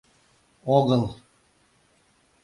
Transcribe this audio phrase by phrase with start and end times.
[0.77, 1.03] —Огыл...